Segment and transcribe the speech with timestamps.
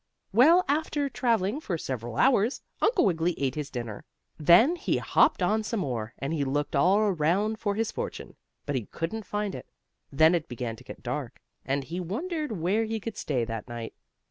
[0.33, 4.03] Well, after traveling for several hours, Uncle Wiggily ate his dinner,
[4.39, 8.35] then he hopped on some more, and he looked all around for his fortune,
[8.65, 9.67] but he couldn't find it.
[10.11, 13.93] Then it began to get dark, and he wondered where he could stay that night.